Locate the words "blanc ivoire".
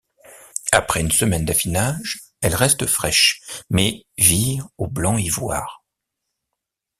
4.87-5.85